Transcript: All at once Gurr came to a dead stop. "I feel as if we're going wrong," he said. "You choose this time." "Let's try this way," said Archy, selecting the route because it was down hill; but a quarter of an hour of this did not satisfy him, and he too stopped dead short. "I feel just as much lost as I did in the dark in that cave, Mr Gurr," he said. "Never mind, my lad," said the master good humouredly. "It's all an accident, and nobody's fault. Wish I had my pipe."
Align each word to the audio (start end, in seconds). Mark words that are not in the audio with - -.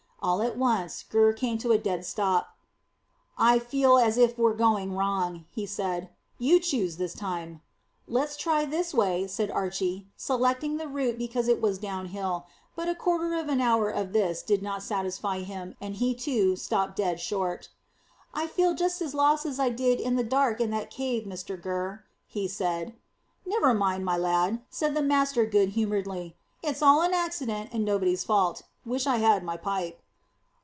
All 0.23 0.43
at 0.43 0.55
once 0.55 1.01
Gurr 1.01 1.33
came 1.33 1.57
to 1.57 1.71
a 1.71 1.79
dead 1.79 2.05
stop. 2.05 2.55
"I 3.39 3.57
feel 3.57 3.97
as 3.97 4.19
if 4.19 4.37
we're 4.37 4.53
going 4.53 4.95
wrong," 4.95 5.45
he 5.49 5.65
said. 5.65 6.11
"You 6.37 6.59
choose 6.59 6.97
this 6.97 7.15
time." 7.15 7.61
"Let's 8.07 8.37
try 8.37 8.65
this 8.65 8.93
way," 8.93 9.25
said 9.25 9.49
Archy, 9.49 10.05
selecting 10.15 10.77
the 10.77 10.87
route 10.87 11.17
because 11.17 11.47
it 11.47 11.59
was 11.59 11.79
down 11.79 12.05
hill; 12.09 12.45
but 12.75 12.87
a 12.87 12.93
quarter 12.93 13.33
of 13.33 13.49
an 13.49 13.61
hour 13.61 13.89
of 13.89 14.13
this 14.13 14.43
did 14.43 14.61
not 14.61 14.83
satisfy 14.83 15.39
him, 15.39 15.73
and 15.81 15.95
he 15.95 16.13
too 16.13 16.55
stopped 16.55 16.95
dead 16.97 17.19
short. 17.19 17.69
"I 18.31 18.45
feel 18.45 18.75
just 18.75 19.01
as 19.01 19.15
much 19.15 19.17
lost 19.17 19.45
as 19.47 19.59
I 19.59 19.69
did 19.69 19.99
in 19.99 20.17
the 20.17 20.23
dark 20.23 20.61
in 20.61 20.69
that 20.69 20.91
cave, 20.91 21.23
Mr 21.23 21.59
Gurr," 21.59 22.03
he 22.27 22.47
said. 22.47 22.93
"Never 23.43 23.73
mind, 23.73 24.05
my 24.05 24.17
lad," 24.17 24.61
said 24.69 24.93
the 24.93 25.01
master 25.01 25.47
good 25.47 25.69
humouredly. 25.69 26.35
"It's 26.61 26.83
all 26.83 27.01
an 27.01 27.15
accident, 27.15 27.71
and 27.73 27.83
nobody's 27.83 28.23
fault. 28.23 28.61
Wish 28.85 29.07
I 29.07 29.17
had 29.17 29.43
my 29.43 29.57
pipe." 29.57 29.97